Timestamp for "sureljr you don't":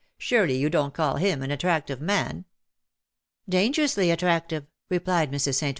0.19-0.95